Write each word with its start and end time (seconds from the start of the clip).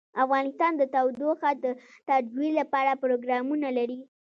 افغانستان 0.23 0.71
د 0.77 0.83
تودوخه 0.93 1.49
د 1.63 1.65
ترویج 2.07 2.51
لپاره 2.61 2.99
پروګرامونه 3.03 3.67
لري. 3.77 3.99